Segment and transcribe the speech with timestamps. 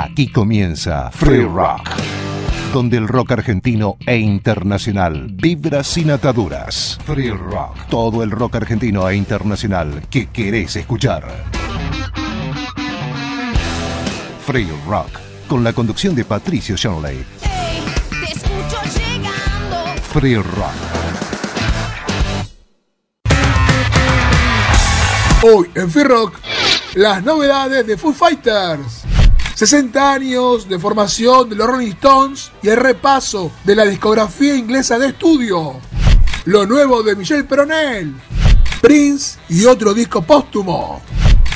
[0.00, 1.90] Aquí comienza Free Rock,
[2.72, 7.00] donde el rock argentino e internacional vibra sin ataduras.
[7.04, 11.26] Free Rock, todo el rock argentino e internacional que querés escuchar.
[14.46, 17.24] Free Rock, con la conducción de Patricio Shanley.
[20.12, 20.76] Free Rock.
[25.42, 26.34] Hoy en Free Rock,
[26.94, 29.07] las novedades de Foo Fighters.
[29.58, 35.00] 60 años de formación de los Rolling Stones y el repaso de la discografía inglesa
[35.00, 35.80] de estudio.
[36.44, 38.14] Lo nuevo de Michel Peronel,
[38.80, 41.02] Prince y otro disco póstumo.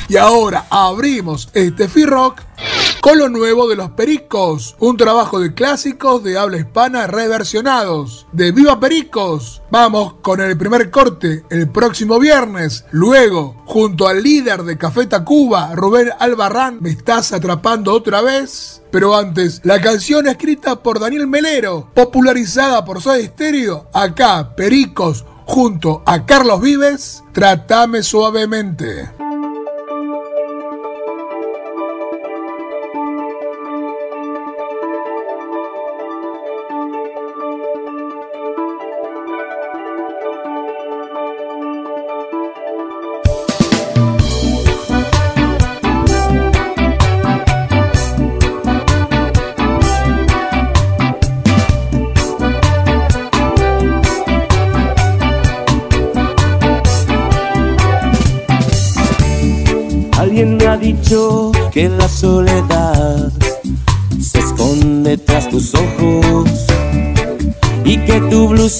[0.09, 2.41] Y ahora abrimos este Free Rock
[3.03, 8.27] con lo nuevo de los Pericos, un trabajo de clásicos de habla hispana reversionados.
[8.31, 12.85] De Viva Pericos, vamos con el primer corte el próximo viernes.
[12.91, 18.81] Luego, junto al líder de Café Tacuba, Rubén Albarrán, me estás atrapando otra vez.
[18.89, 26.03] Pero antes, la canción escrita por Daniel Melero, popularizada por Soda Stereo, acá, Pericos, junto
[26.05, 29.22] a Carlos Vives, Tratame suavemente.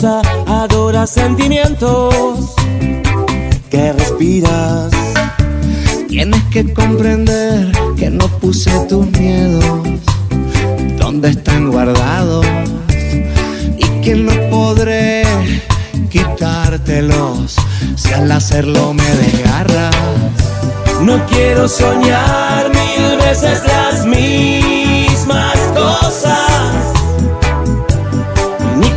[0.02, 2.55] Adora sentimientos
[3.69, 4.91] que respiras.
[6.08, 9.64] Tienes que comprender que no puse tus miedos
[10.97, 12.45] donde están guardados
[13.77, 15.23] y que no podré
[16.09, 17.55] quitártelos
[17.95, 19.95] si al hacerlo me desgarras.
[21.02, 26.42] No quiero soñar mil veces las mismas cosas,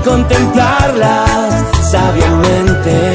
[0.07, 3.13] contemplarlas sabiamente.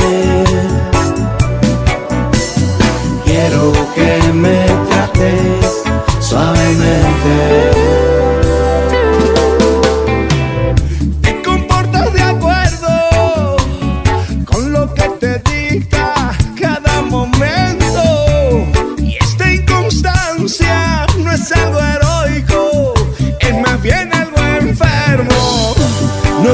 [3.23, 5.83] Quiero que me trates
[6.19, 8.00] suavemente.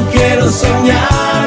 [0.06, 1.47] Quiero soñar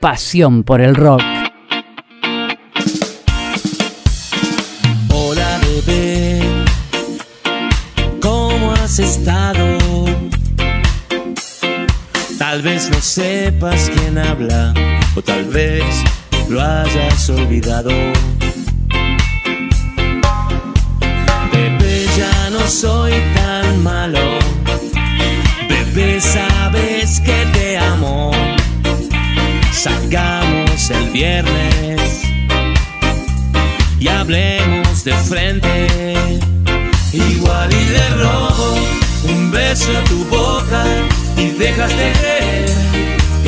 [0.00, 1.39] pasión por el rock.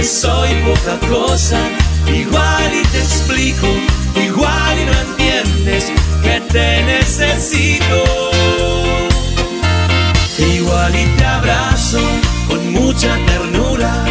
[0.04, 1.58] Soy poca cosa.
[2.06, 3.69] Igual y te explico,
[4.16, 8.04] igual y no entiendes que te necesito.
[10.38, 12.00] Igual y te abrazo
[12.49, 14.04] con mucha ternura,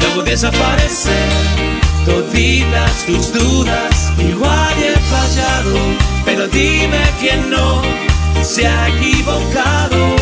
[0.00, 1.28] luego desaparecer
[2.04, 4.12] toditas tus dudas.
[4.18, 5.76] Igual y he fallado,
[6.24, 7.82] pero dime quién no
[8.42, 10.13] se ha equivocado.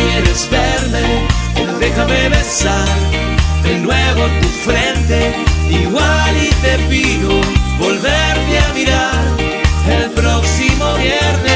[0.00, 1.28] Quieres verme,
[1.78, 2.88] déjame besar
[3.62, 5.34] de nuevo tu frente.
[5.68, 7.30] Igual y te pido
[7.78, 9.24] volverte a mirar
[9.88, 11.49] el próximo viernes.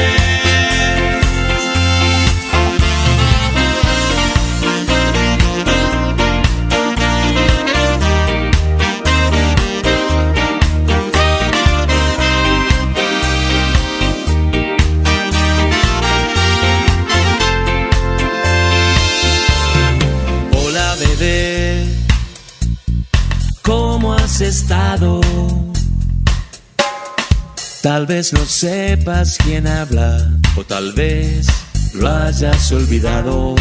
[27.85, 30.17] Tal vez no sepas quién habla
[30.55, 31.45] o tal vez
[31.93, 33.53] lo hayas olvidado.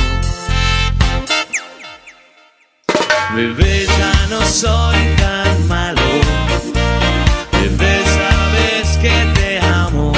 [3.37, 6.01] Bebé, ya no soy tan malo.
[7.53, 10.11] Bebé, sabes que te amo.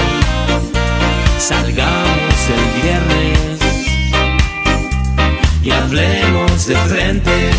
[1.40, 3.58] Salgamos el viernes
[5.64, 7.55] y hablemos de frente.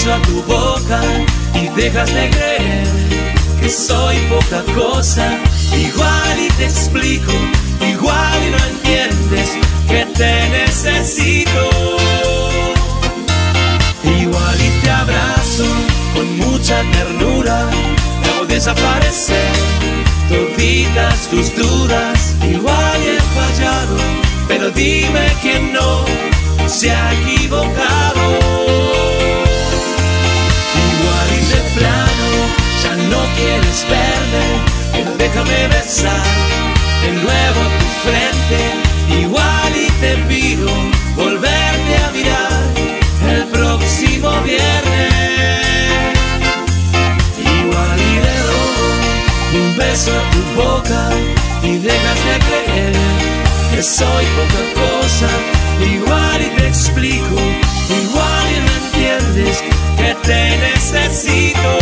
[0.00, 1.00] Beso a tu boca
[1.54, 2.86] y dejas de creer
[3.60, 5.38] que soy poca cosa.
[5.76, 7.32] Igual y te explico,
[7.86, 9.50] igual y no entiendes
[9.88, 11.70] que te necesito.
[14.04, 15.64] Igual y te abrazo
[16.14, 17.68] con mucha ternura,
[18.24, 19.52] hago desaparecer
[20.28, 22.36] toditas tus dudas.
[22.42, 23.96] Igual y he fallado,
[24.48, 26.04] pero dime quién no
[26.68, 28.49] se ha equivocado.
[33.40, 34.44] Quieres verme,
[34.92, 36.26] pero déjame besar
[37.02, 38.60] de nuevo tu frente.
[39.22, 40.68] Igual y te pido
[41.16, 42.62] volverte a mirar
[43.34, 46.14] el próximo viernes.
[47.58, 48.88] Igual y le robo
[49.60, 51.02] un beso a tu boca
[51.62, 52.96] y dejas de creer
[53.72, 55.30] que soy poca cosa.
[55.96, 57.38] Igual y te explico,
[58.02, 59.64] igual y no entiendes
[59.96, 61.79] que te necesito.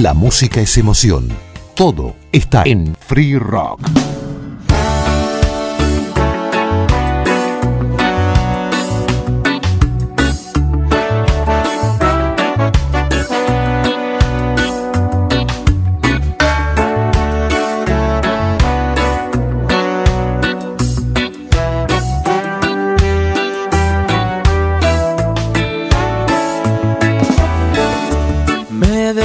[0.00, 1.28] La música es emoción.
[1.74, 4.07] Todo está en Free Rock.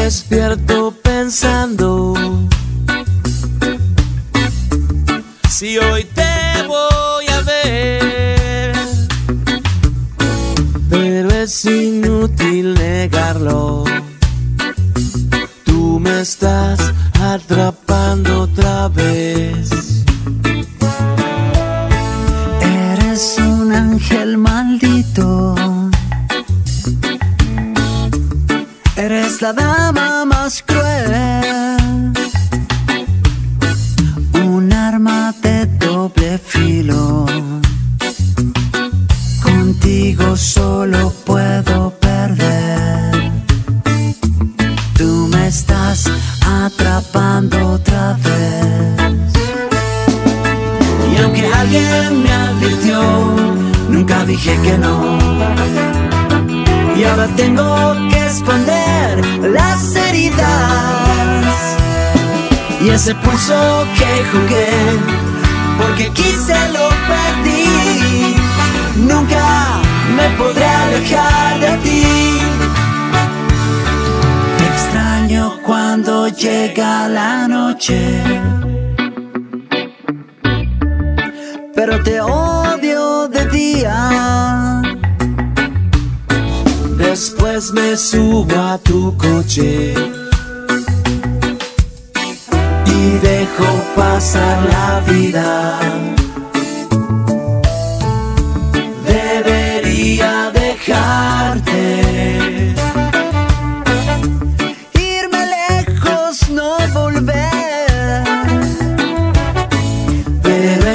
[0.04, 0.83] Despierto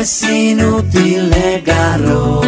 [0.08, 2.40] es inútil negarlo.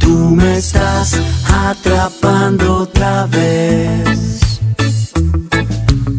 [0.00, 1.16] Tú me estás
[1.68, 4.58] atrapando otra vez.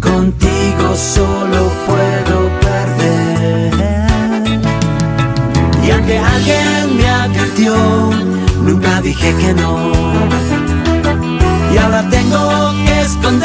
[0.09, 3.74] Contigo solo puedo perder.
[5.86, 7.75] Y aunque alguien me advirtió,
[8.67, 9.91] nunca dije que no.
[11.74, 13.37] Y ahora tengo que esconder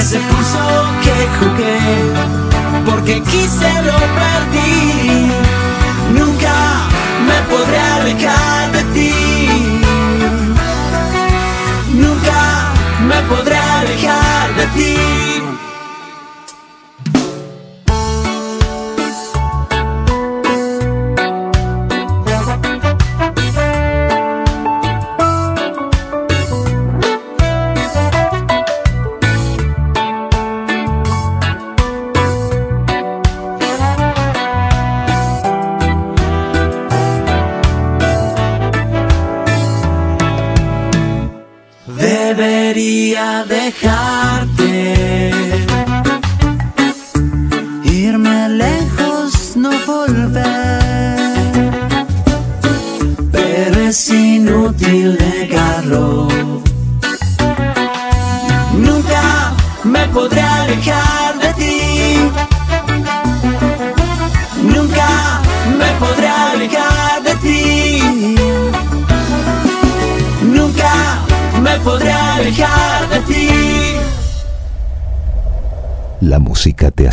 [0.00, 0.64] ese pulso
[1.02, 1.78] que jugué,
[2.86, 5.30] porque quise lo perdí.
[6.18, 6.54] Nunca
[7.28, 9.12] me podré alejar de ti.
[11.92, 12.72] Nunca
[13.08, 15.69] me podré alejar de ti.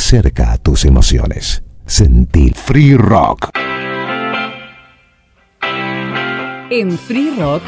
[0.07, 1.61] Acerca a tus emociones.
[1.85, 3.49] Sentir Free Rock.
[6.69, 7.61] En Free Rock.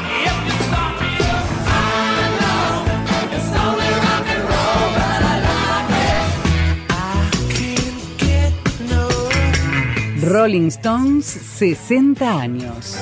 [10.22, 12.96] Rolling Stones 60 años.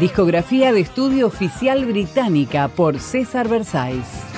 [0.00, 4.29] Discografía de estudio oficial británica por César Versailles.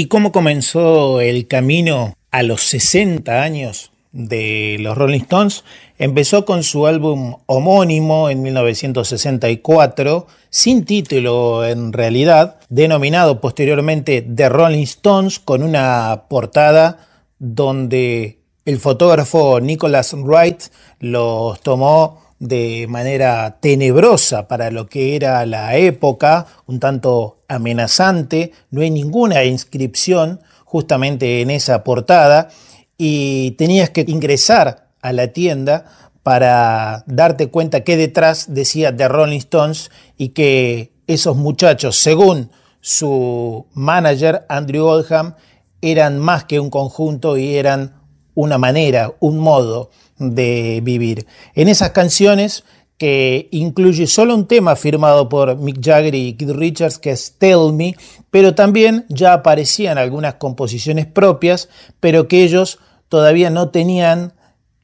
[0.00, 5.62] ¿Y cómo comenzó el camino a los 60 años de los Rolling Stones?
[5.98, 14.84] Empezó con su álbum homónimo en 1964, sin título en realidad, denominado posteriormente The Rolling
[14.84, 17.06] Stones, con una portada
[17.38, 20.62] donde el fotógrafo Nicholas Wright
[21.00, 28.80] los tomó de manera tenebrosa para lo que era la época, un tanto amenazante, no
[28.80, 32.48] hay ninguna inscripción justamente en esa portada
[32.96, 35.84] y tenías que ingresar a la tienda
[36.22, 43.66] para darte cuenta que detrás decía The Rolling Stones y que esos muchachos, según su
[43.74, 45.34] manager Andrew Oldham,
[45.82, 47.99] eran más que un conjunto y eran
[48.34, 51.26] una manera, un modo de vivir.
[51.54, 52.64] En esas canciones
[52.98, 57.72] que incluye solo un tema firmado por Mick Jagger y Keith Richards, que es Tell
[57.72, 57.94] Me,
[58.30, 64.34] pero también ya aparecían algunas composiciones propias, pero que ellos todavía no tenían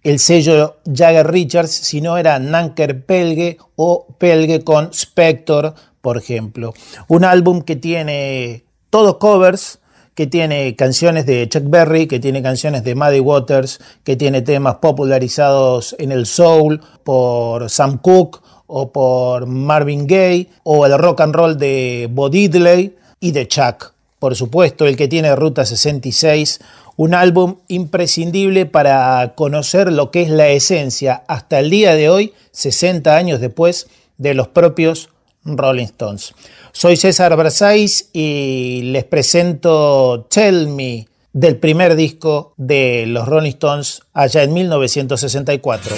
[0.02, 6.72] el sello Jagger Richards, sino era Nanker Pelge o Pelge con Spector, por ejemplo.
[7.08, 9.80] Un álbum que tiene todos covers,
[10.16, 14.76] que tiene canciones de Chuck Berry, que tiene canciones de Muddy Waters, que tiene temas
[14.76, 21.34] popularizados en el soul por Sam Cooke o por Marvin Gaye, o el rock and
[21.34, 23.92] roll de Bo Diddley y de Chuck.
[24.18, 26.60] Por supuesto, el que tiene Ruta 66,
[26.96, 32.32] un álbum imprescindible para conocer lo que es la esencia hasta el día de hoy,
[32.52, 35.10] 60 años después, de los propios
[35.46, 36.34] Rolling Stones.
[36.72, 44.02] Soy César Versailles y les presento Tell Me del primer disco de los Rolling Stones
[44.12, 45.96] allá en 1964.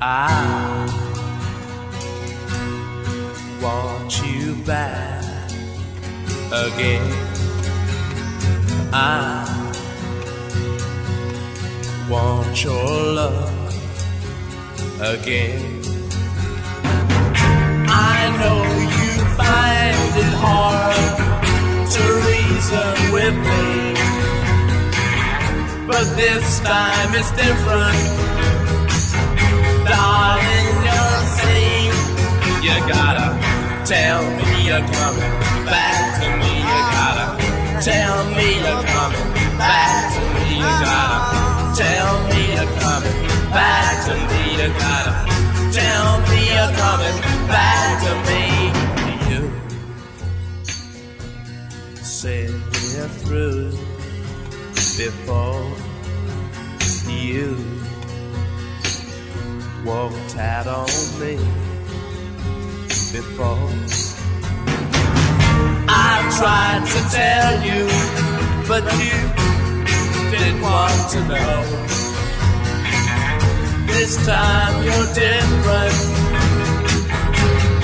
[0.00, 0.86] I
[3.62, 5.24] want you back
[6.52, 7.00] again.
[8.92, 9.53] I
[12.08, 13.50] want your love
[15.00, 15.80] again.
[17.88, 18.60] I know
[18.98, 21.16] you find it hard
[21.94, 23.94] to reason with me,
[25.86, 28.24] but this time it's different
[29.88, 31.92] darling, you're saying
[32.62, 33.28] you gotta
[33.86, 35.34] tell me you're coming
[35.64, 36.52] back to me.
[36.58, 37.26] You gotta
[37.82, 40.56] tell me you're coming back to me.
[40.56, 41.33] You gotta
[41.74, 43.18] tell me you're coming
[43.50, 44.42] back to me.
[44.62, 45.12] You gotta
[45.72, 47.18] tell me you're coming
[47.50, 48.42] back to me.
[49.30, 49.42] You
[51.96, 53.70] said we're through
[54.96, 55.66] before
[57.10, 57.56] you
[59.84, 60.88] walked out on
[61.20, 61.36] me
[63.12, 63.70] before.
[65.88, 67.82] I tried to tell you,
[68.68, 69.53] but you
[70.38, 71.62] didn't want to know.
[73.86, 75.94] This time you're different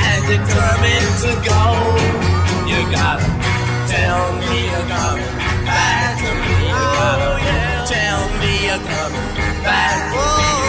[0.08, 1.62] and determined to go.
[2.66, 3.28] You gotta
[3.86, 5.34] tell me you're coming
[5.64, 6.54] back to me.
[6.66, 10.59] You gotta oh, tell me you're coming back to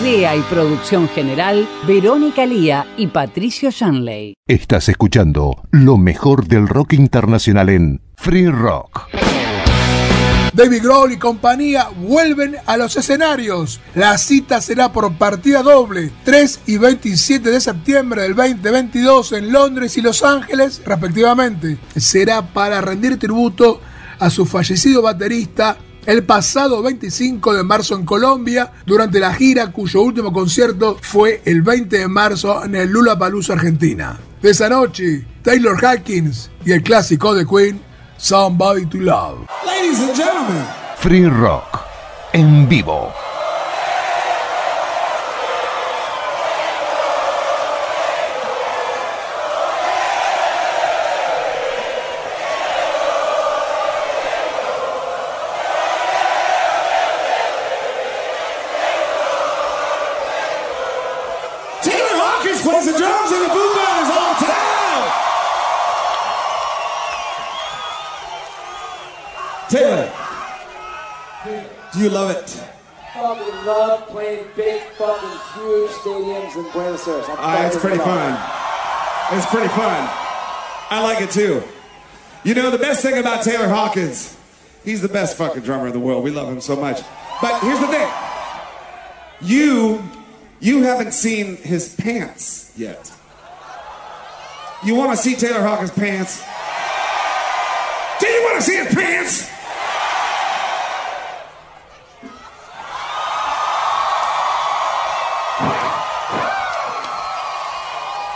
[0.00, 4.34] Idea y producción general Verónica Lía y Patricio Shanley.
[4.46, 9.08] Estás escuchando lo mejor del rock internacional en Free Rock.
[10.52, 13.80] David Grohl y compañía vuelven a los escenarios.
[13.94, 19.96] La cita será por partida doble, 3 y 27 de septiembre del 2022 en Londres
[19.96, 21.78] y Los Ángeles, respectivamente.
[21.96, 23.80] Será para rendir tributo
[24.18, 30.02] a su fallecido baterista el pasado 25 de marzo en Colombia, durante la gira cuyo
[30.02, 34.18] último concierto fue el 20 de marzo en el Lula Argentina.
[34.42, 37.80] De esa noche, Taylor Hawkins y el clásico de Queen,
[38.22, 39.48] Somebody to Love.
[39.66, 40.64] Ladies and gentlemen.
[40.96, 41.82] Free Rock
[42.32, 43.21] en vivo.
[71.92, 72.62] Do you love it?
[73.12, 77.24] fucking love playing big, fucking huge stadiums in Buenos Aires.
[77.28, 78.32] Uh, it's pretty fun.
[79.36, 80.08] It's pretty fun.
[80.90, 81.62] I like it too.
[82.44, 84.36] You know, the best thing about Taylor Hawkins,
[84.82, 86.24] he's the best fucking drummer in the world.
[86.24, 87.02] We love him so much.
[87.40, 88.10] But here's the thing.
[89.40, 90.02] You,
[90.60, 93.12] you haven't seen his pants yet.
[94.84, 96.42] You want to see Taylor Hawkins' pants?
[98.20, 99.61] Do you want to see his pants?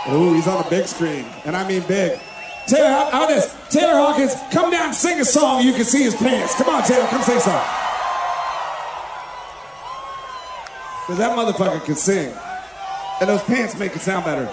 [0.09, 2.17] Oh, he's on the big screen, and I mean big.
[2.65, 3.53] Taylor, how, this?
[3.69, 5.63] Taylor Hawkins, come down, sing a song.
[5.63, 6.55] You can see his pants.
[6.55, 7.83] Come on, Taylor, come sing a.
[11.07, 12.33] Cause that motherfucker can sing,
[13.19, 14.45] and those pants make it sound better.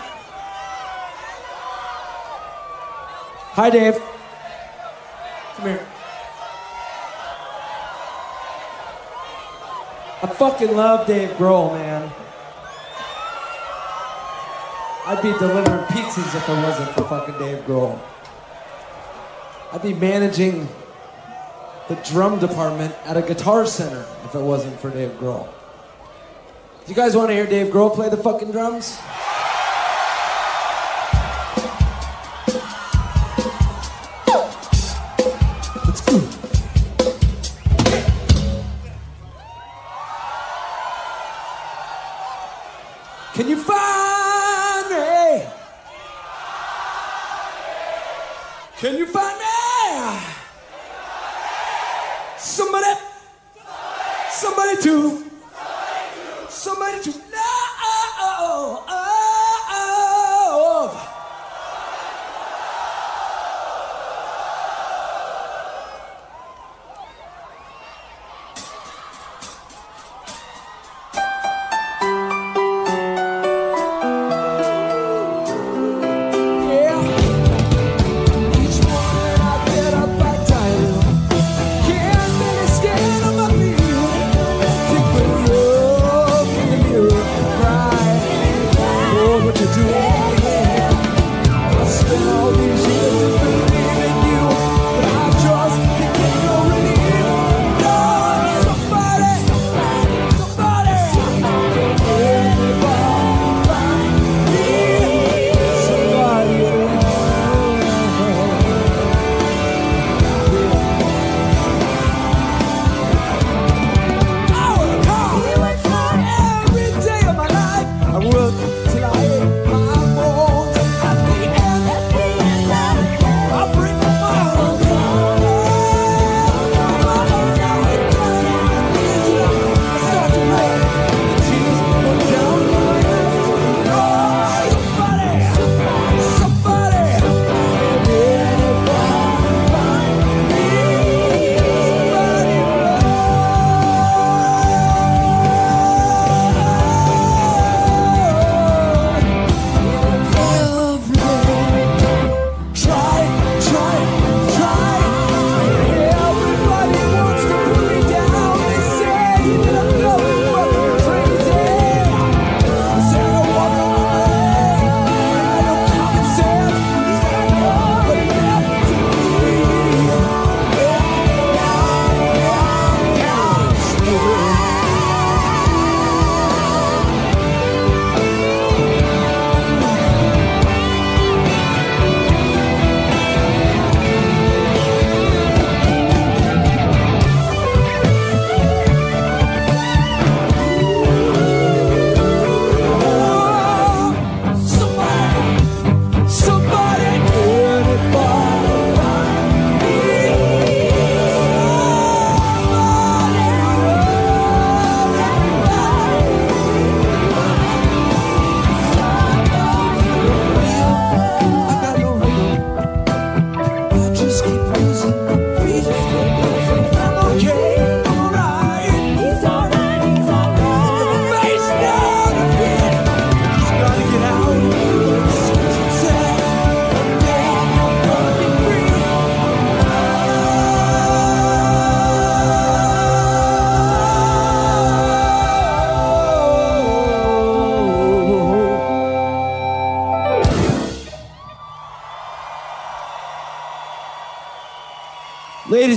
[3.55, 3.95] Hi, Dave.
[5.57, 5.87] Come here.
[10.23, 12.11] I fucking love Dave Grohl, man.
[15.07, 18.01] I'd be delivering pizzas if it wasn't for fucking Dave Grohl.
[19.73, 20.67] I'd be managing
[21.89, 25.47] the drum department at a guitar center if it wasn't for Dave Grohl.
[26.87, 28.99] Do you guys want to hear Dave Grohl play the fucking drums?
[56.65, 57.13] Somebody to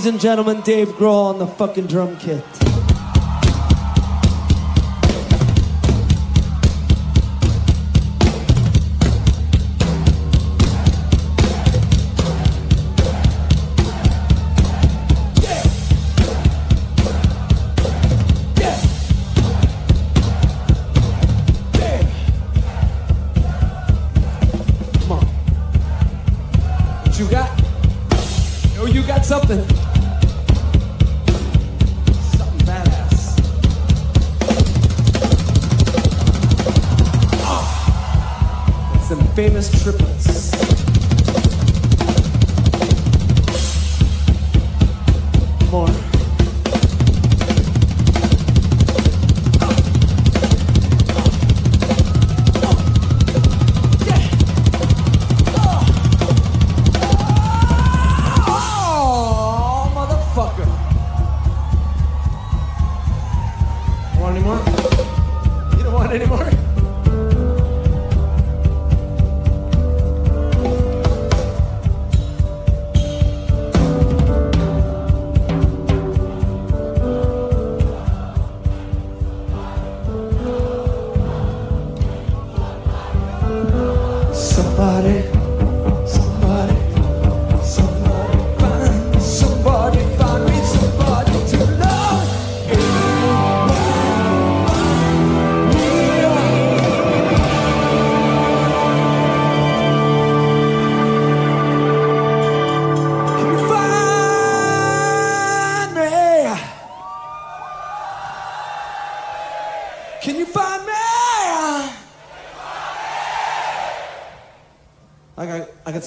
[0.08, 2.66] and gentlemen, Dave Grohl on the fucking drum kit.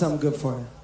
[0.00, 0.79] Something good for you.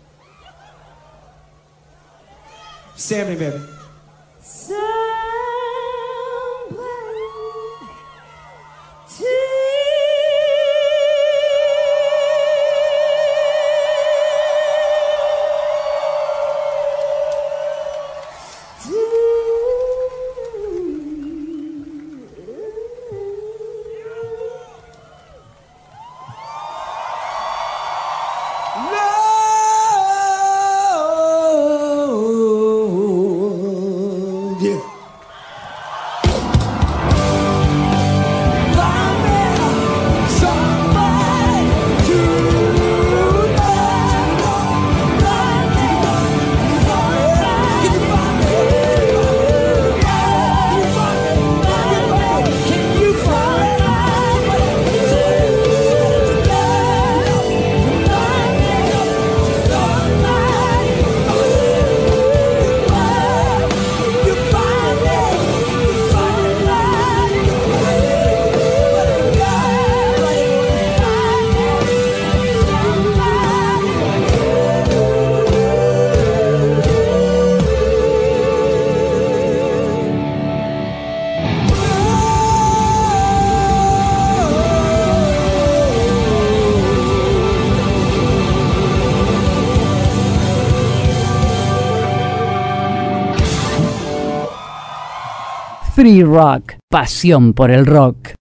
[96.36, 98.32] Rock, pasión por el rock.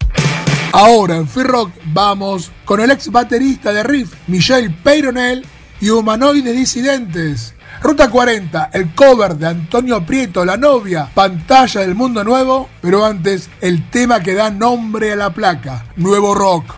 [0.74, 5.46] Ahora en Free Rock vamos con el ex baterista de Riff, Michel Peyronel
[5.80, 7.56] y Humanoides Disidentes.
[7.82, 13.50] Ruta 40, el cover de Antonio Prieto, La novia, pantalla del mundo nuevo, pero antes
[13.62, 16.76] el tema que da nombre a la placa, Nuevo Rock.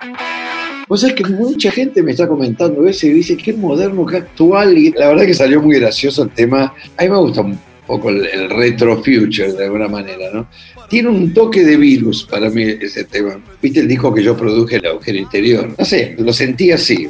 [0.87, 4.77] Vos sabés que mucha gente me está comentando eso y dice qué moderno, qué actual.
[4.77, 6.75] Y la verdad que salió muy gracioso el tema.
[6.95, 10.47] A mí me gusta un poco el, el retro future de alguna manera, ¿no?
[10.89, 13.37] Tiene un toque de virus para mí ese tema.
[13.61, 15.73] ¿Viste el disco que yo produje, El agujero interior?
[15.77, 17.09] No sé, lo sentí así.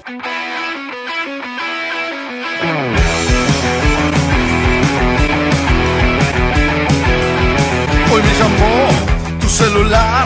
[8.11, 10.25] Hoy me llamó tu celular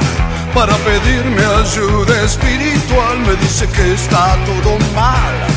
[0.54, 3.20] para pedirme ayuda espiritual.
[3.26, 5.51] Me dice que está todo mal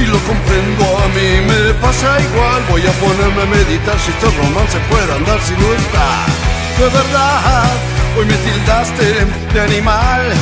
[0.00, 2.62] y lo comprendo, a mí me pasa igual.
[2.70, 6.08] Voy a ponerme a meditar si estos romances puede andar si no está.
[6.78, 7.70] De verdad,
[8.16, 10.32] hoy me tildaste de animal.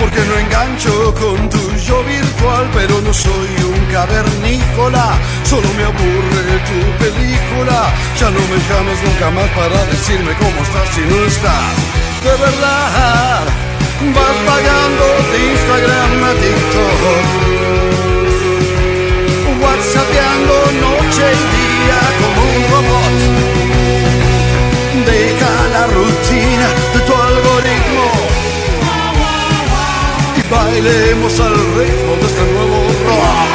[0.00, 6.58] Porque no engancho con tu yo virtual, pero no soy un cavernícola, solo me aburre
[6.66, 7.92] tu película.
[8.18, 11.74] Ya no me llames nunca más para decirme cómo estás si no estás.
[12.24, 13.44] De verdad,
[14.14, 17.71] vas pagando de Instagram a TikTok,
[19.62, 20.54] whatsappeando
[20.86, 23.18] noche y día como un robot.
[25.06, 28.06] Deja la rutina de tu algoritmo
[30.38, 33.50] y bailemos al ritmo de este nuevo rock.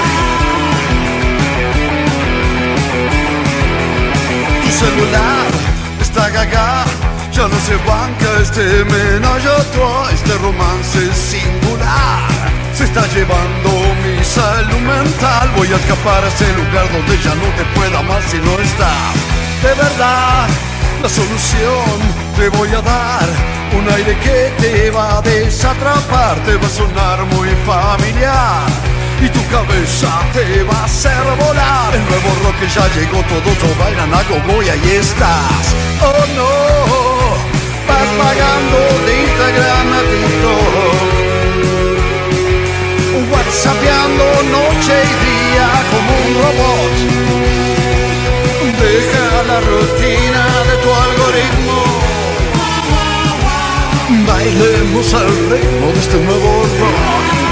[4.63, 5.47] Tu celular
[6.01, 6.85] está gaga.
[7.31, 13.69] Ya no se banca este menaje a este romance singular se está llevando
[14.03, 15.49] mi salud mental.
[15.57, 19.15] Voy a escapar a ese lugar donde ya no te pueda más si no estás.
[19.63, 20.47] De verdad,
[21.01, 21.97] la solución
[22.37, 23.27] te voy a dar.
[23.75, 28.69] Un aire que te va a desatrapar, te va a sonar muy familiar.
[29.25, 31.95] Y tu cabeza te va a hacer volar.
[31.95, 35.63] El nuevo rock ya llegó, todos lo bailan a gogo y ahí estás.
[35.99, 36.53] Oh no,
[37.89, 40.86] vas pagando de Instagram a TikTok.
[43.57, 46.95] Whatsappeando noche y día como un robot.
[48.79, 51.77] Deja la rutina de tu algoritmo.
[54.27, 57.47] Bailemos al ritmo de este nuevo rock.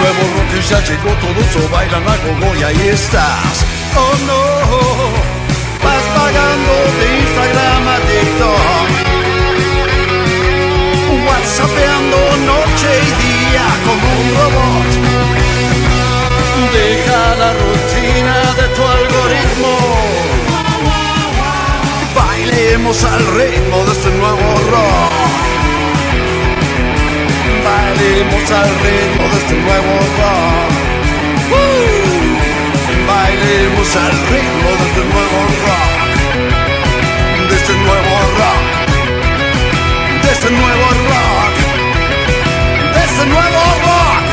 [0.00, 3.64] Nuevo ya llegó, todos bailan a gogo y estás.
[3.96, 4.42] Oh no,
[5.82, 8.88] vas pagando de Instagram a TikTok.
[11.26, 12.18] Whatsappeando
[12.52, 14.90] noche y día como un robot.
[16.72, 19.72] Deja la rutina de tu algoritmo.
[22.14, 24.89] Bailemos al ritmo de este nuevo rock.
[28.20, 30.72] Bailemos al ritmo de este nuevo rock.
[33.08, 35.92] Bailemos al ritmo de este nuevo rock.
[37.48, 38.64] De este nuevo rock.
[40.22, 41.54] De este nuevo rock.
[42.92, 44.24] De este nuevo rock.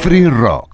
[0.00, 0.71] Free Rock.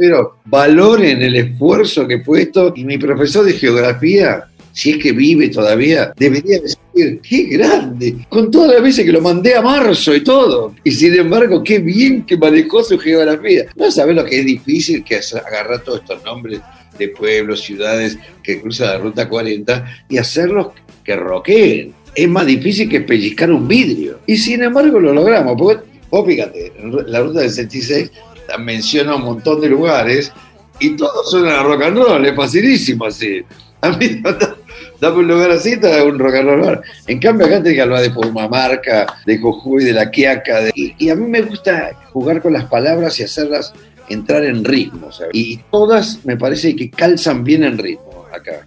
[0.00, 5.12] Pero valoren el esfuerzo que he puesto y mi profesor de geografía, si es que
[5.12, 10.14] vive todavía, debería decir, qué grande, con todas las veces que lo mandé a marzo
[10.14, 10.74] y todo.
[10.84, 13.66] Y sin embargo, qué bien que manejó su geografía.
[13.76, 16.62] No sabes lo que es difícil que agarrar todos estos nombres
[16.98, 20.68] de pueblos, ciudades que cruzan la ruta 40 y hacerlos
[21.04, 21.92] que roqueen.
[22.14, 24.20] Es más difícil que pellizcar un vidrio.
[24.26, 25.56] Y sin embargo lo logramos.
[25.58, 26.72] Porque, vos fíjate,
[27.06, 28.10] la ruta del 66
[28.58, 30.32] menciona un montón de lugares
[30.78, 33.42] y todos suenan a rock and roll, es facilísimo así.
[33.82, 34.22] A mí,
[35.00, 36.80] dame un lugar así, te da un rock and roll.
[37.06, 40.70] En cambio, acá tenés que hablar de Purmamarca, de Jujuy, de La Quiaca.
[40.74, 43.72] y, a mí me gusta jugar con las palabras y hacerlas
[44.08, 45.10] entrar en ritmo.
[45.32, 48.66] Y todas me parece que calzan bien en ritmo acá.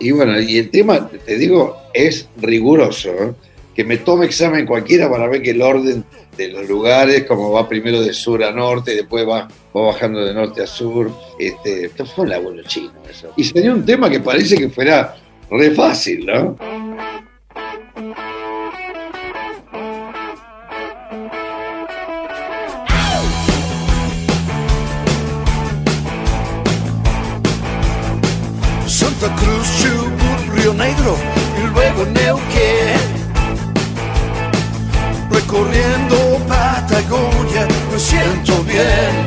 [0.00, 3.10] Y bueno, y el tema, te digo, es riguroso.
[3.10, 3.32] ¿eh?
[3.74, 6.04] Que me tome examen cualquiera para ver que el orden
[6.36, 10.24] de los lugares, como va primero de sur a norte y después va, va bajando
[10.24, 11.10] de norte a sur.
[11.38, 13.32] Este, esto fue un abuelo chino eso.
[13.36, 15.16] Y sería un tema que parece que fuera
[15.50, 16.56] re fácil, ¿no?
[28.86, 31.16] Santa Cruz, Chubut, Río Negro
[31.58, 33.01] y luego Neuquén.
[35.52, 39.26] Recorriendo Patagonia me siento bien.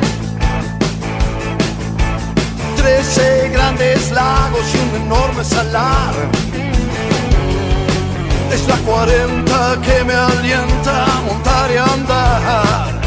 [2.76, 6.14] Trece grandes lagos y un enorme salar.
[8.52, 13.00] Es la 40 que me alienta a montar y andar.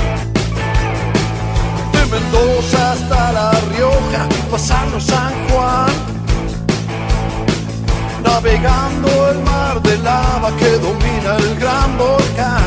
[1.91, 6.19] De Mendoza hasta La Rioja, pasando San Juan
[8.23, 12.58] navegando el mar de lava que domina el gran volcán.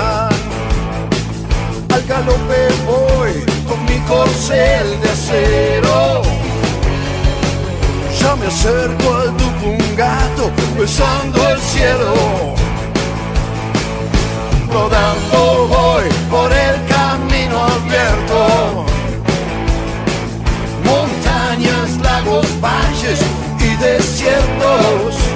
[1.92, 6.22] Al galope voy con mi corcel de acero.
[8.20, 12.14] Ya me acerco al Tupungato, besando el cielo.
[14.72, 18.86] Rodando voy por el camino abierto.
[20.84, 23.20] Montañas, lagos, valles
[23.60, 25.32] y desiertos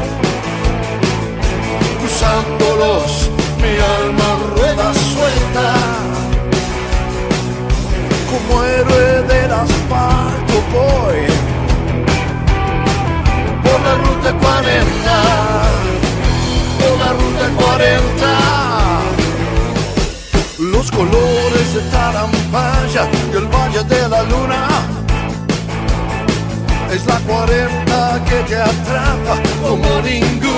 [1.98, 3.30] cruzándolos,
[3.60, 5.95] mi alma rueda suelta.
[8.36, 11.20] Como héroe del asfalto voy
[13.64, 15.12] por la ruta 40,
[16.78, 18.26] por la ruta 40.
[20.58, 24.68] Los colores de Tarampaya y el Valle de la Luna
[26.92, 30.52] es la 40 mirada que te atrapa como ninguna.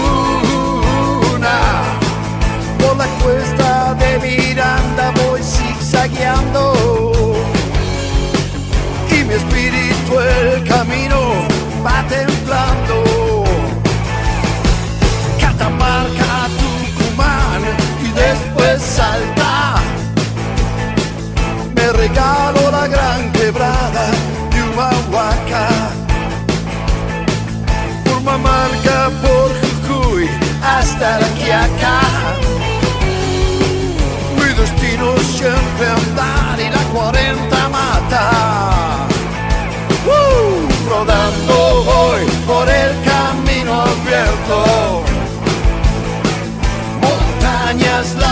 [2.78, 7.07] Por la cuesta de Miranda voy zigzagueando
[10.38, 11.47] el camino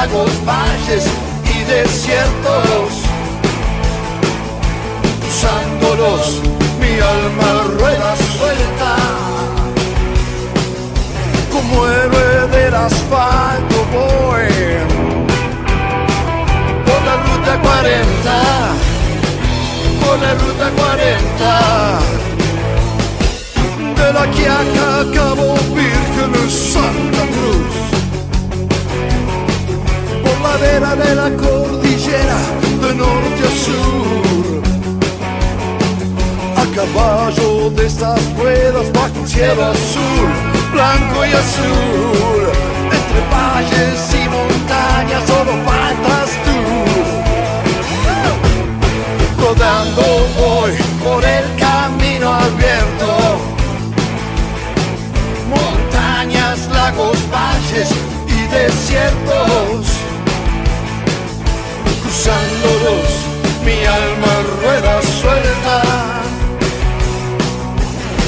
[0.07, 1.05] lagos, valles
[1.45, 2.91] y desiertos.
[5.21, 6.43] Cruzándolos,
[6.81, 8.97] mi alma rueda suelta.
[11.53, 14.49] Como héroe del asfalto voy
[16.85, 18.33] por la ruta 40
[20.05, 21.99] por la ruta 40
[23.97, 27.96] de la Quiaca a Cabo Virgen en Santa Cruz
[30.57, 32.39] por la vera de la cordillera
[32.81, 34.63] de norte a sur
[36.57, 38.87] a caballo de estas ruedas
[39.21, 40.29] un cielo azul
[40.73, 42.43] blanco y azul
[42.97, 46.59] entre valles y montañas solo faltas tú
[49.43, 50.03] rodando
[50.39, 50.73] hoy
[51.05, 53.09] por el camino abierto.
[55.49, 57.89] Montañas, lagos, valles
[58.27, 59.86] y desiertos.
[63.65, 65.83] Mi alma rueda suelta.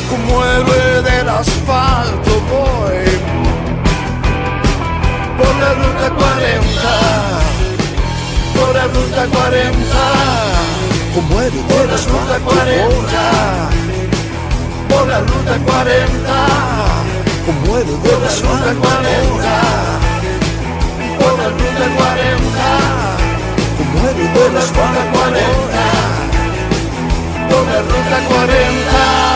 [0.09, 3.19] Como héroe del asfalto voy
[5.39, 6.91] por la ruta 40
[8.55, 9.99] por la ruta 40
[11.15, 13.71] como héroe por la ruta 40
[14.89, 16.47] por la ruta 40
[17.47, 19.53] como héroe por la ruta 40
[21.19, 22.88] por la ruta 40
[23.99, 25.49] como héroe por la ruta 40
[27.49, 29.29] por la ruta 40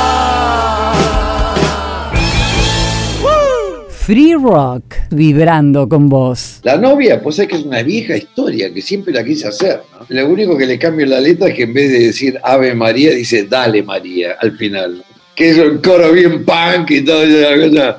[4.03, 6.59] Free Rock, vibrando con vos.
[6.65, 9.81] La novia, pues es que es una vieja historia que siempre la quise hacer.
[9.93, 10.05] ¿no?
[10.09, 13.13] Lo único que le cambio la letra es que en vez de decir Ave María,
[13.13, 15.05] dice Dale María al final.
[15.37, 17.97] Que es un coro bien punk y todo esa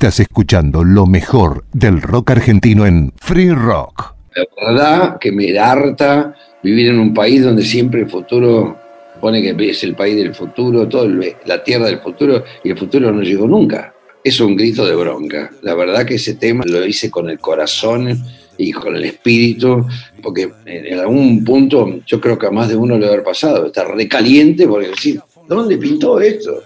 [0.00, 4.14] Estás escuchando lo mejor del rock argentino en Free Rock.
[4.36, 8.78] La verdad que me harta vivir en un país donde siempre el futuro
[9.20, 11.08] pone que es el país del futuro, todo
[11.46, 13.92] la tierra del futuro, y el futuro no llegó nunca.
[14.22, 15.50] Es un grito de bronca.
[15.62, 18.22] La verdad que ese tema lo hice con el corazón
[18.56, 19.84] y con el espíritu,
[20.22, 23.82] porque en algún punto yo creo que a más de uno le haber pasado, está
[23.82, 26.62] recaliente porque decir, ¿dónde pintó esto?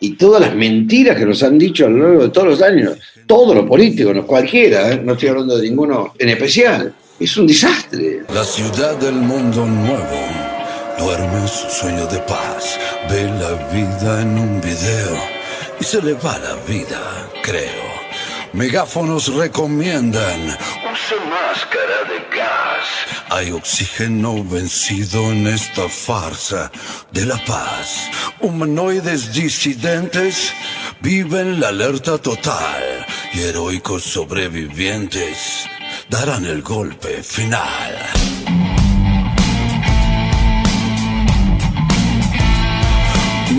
[0.00, 2.98] Y todas las mentiras que nos han dicho a lo largo de todos los años,
[3.26, 5.00] todo lo político, no cualquiera, ¿eh?
[5.02, 8.22] no estoy hablando de ninguno en especial, es un desastre.
[8.34, 10.44] La ciudad del mundo nuevo
[10.98, 12.78] duerme su sueño de paz,
[13.10, 15.16] ve la vida en un video
[15.80, 17.93] y se le va la vida, creo.
[18.54, 22.86] Megáfonos recomiendan use máscara de gas.
[23.30, 26.70] Hay oxígeno vencido en esta farsa
[27.10, 28.08] de la paz.
[28.38, 30.52] Humanoides disidentes
[31.00, 35.66] viven la alerta total y heroicos sobrevivientes
[36.08, 37.96] darán el golpe final.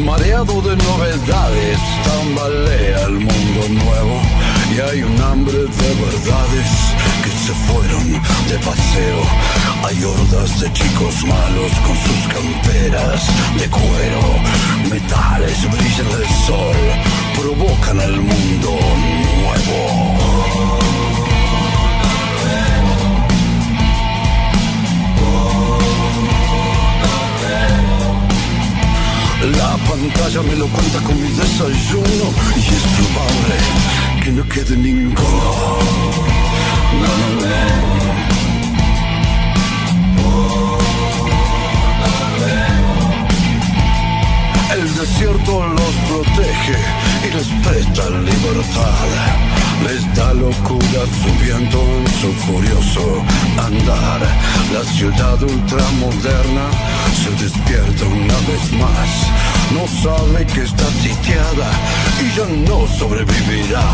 [0.05, 4.34] Mareado de novedades, tambalea el mundo nuevo
[4.75, 6.69] y hay un hambre de verdades
[7.23, 8.11] que se fueron
[8.49, 9.21] de paseo.
[9.83, 14.21] Hay hordas de chicos malos con sus camperas de cuero.
[14.89, 16.75] Metales brillan del sol,
[17.39, 18.79] provocan al mundo
[19.43, 20.15] nuevo.
[29.57, 35.15] La pantalla me lo cuenta con mi desayuno y es probable que no quede ninguno.
[37.01, 37.45] No, no,
[44.73, 49.07] El desierto los protege y les presta libertad.
[49.83, 53.23] Les da locura su viento en su furioso
[53.57, 54.21] andar.
[54.73, 56.65] La ciudad ultramoderna
[57.21, 59.09] se despierta una vez más.
[59.75, 61.69] No sabe que está sitiada
[62.23, 63.85] y ya no sobrevivirá.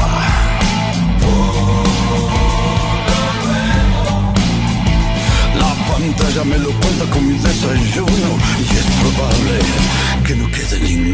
[5.56, 8.30] La pantalla me lo cuenta con mi desayuno
[8.60, 9.60] y es probable
[10.26, 11.11] que no quede ninguno.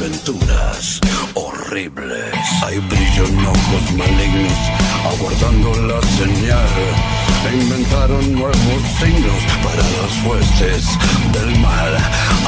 [0.00, 0.98] Aventuras
[1.34, 2.34] horribles.
[2.64, 4.52] Hay brillo ojos malignos
[5.12, 6.74] aguardando la señal.
[7.48, 10.86] E inventaron nuevos signos para las huestes
[11.32, 11.92] del mal.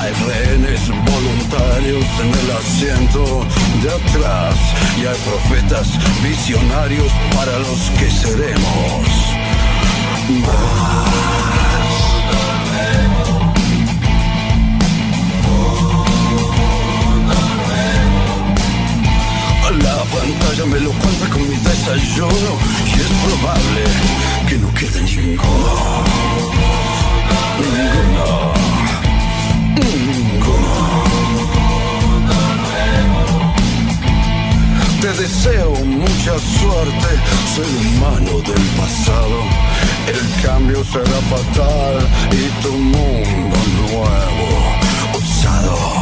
[0.00, 3.44] Hay rehenes voluntarios en el asiento
[3.82, 4.57] de atrás
[4.96, 5.88] y hay profetas
[6.22, 9.07] visionarios para los que seremos.
[10.46, 11.12] La
[20.63, 23.83] pantalla me lo cuenta con mi desayuno y es probable
[24.49, 26.05] que no quede ninguno.
[27.59, 28.53] Ninguno.
[29.77, 30.73] Ninguno.
[35.01, 37.09] Te deseo mucha suerte,
[37.55, 39.73] ser humano del pasado
[40.09, 43.57] el cambio será fatal y tu mundo
[43.89, 44.49] nuevo
[45.17, 46.01] usado.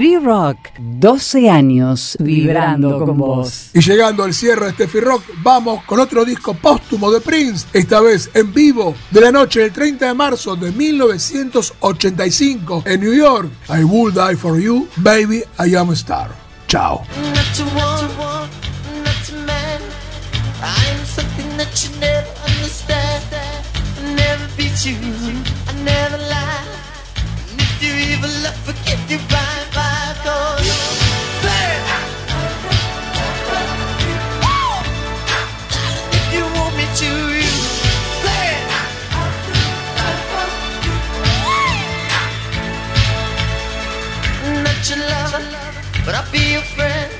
[0.00, 3.68] Free Rock, 12 años vibrando con vos.
[3.74, 7.66] Y llegando al cierre de este Free Rock, vamos con otro disco póstumo de Prince,
[7.74, 13.12] esta vez en vivo, de la noche del 30 de marzo de 1985 en New
[13.12, 13.50] York.
[13.68, 16.30] I Will Die For You, Baby, I Am a Star.
[16.66, 17.02] Chao.
[46.10, 47.12] But I'll be your friend.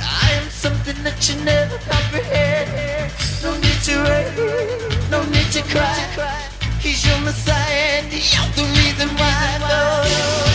[0.00, 3.12] I am something that you never comprehend.
[3.42, 6.48] No need to worry, no need to cry.
[6.80, 10.53] He's your messiah and the reason why.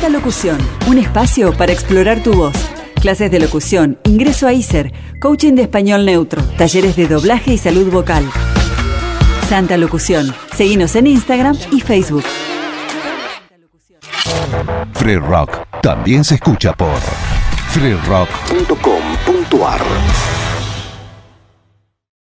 [0.00, 2.54] Santa Locución, un espacio para explorar tu voz.
[3.02, 7.92] Clases de locución, ingreso a ISER, coaching de español neutro, talleres de doblaje y salud
[7.92, 8.24] vocal.
[9.46, 10.34] Santa Locución.
[10.56, 12.24] Seguinos en Instagram y Facebook.
[14.94, 16.98] Free Rock también se escucha por
[17.68, 19.82] freerock.com.ar.